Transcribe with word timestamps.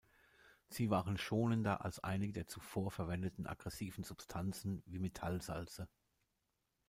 Sie 0.67 0.89
waren 0.89 1.19
schonender 1.19 1.85
als 1.85 1.99
einige 2.03 2.33
der 2.33 2.47
zuvor 2.47 2.89
verwendeten 2.89 3.45
aggressiven 3.45 4.03
Substanzen 4.03 4.81
wie 4.87 4.97
Metallsalze. 4.97 5.87